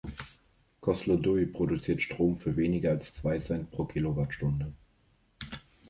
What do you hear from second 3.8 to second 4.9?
Kilowattstunde.